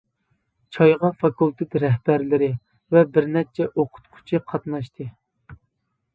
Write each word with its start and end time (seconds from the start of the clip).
چايغا 0.77 1.11
فاكۇلتېت 1.19 1.77
رەھبەرلىرى 1.83 2.49
ۋە 2.97 3.05
بىرنەچچە 3.19 3.69
ئوقۇتقۇچى 3.69 4.43
قاتناشتى. 4.51 5.11